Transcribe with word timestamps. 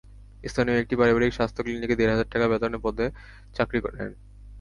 স্থানীয় 0.43 0.77
একটি 0.79 0.95
পারিবারিক 0.99 1.31
স্বাস্থ্য 1.33 1.61
ক্লিনিকে 1.63 1.95
দেড় 1.99 2.11
হাজার 2.13 2.31
টাকা 2.33 2.45
বেতনে 2.51 2.77
পদে 2.85 3.05
চাকরি 3.55 3.79
নেন। 3.79 4.11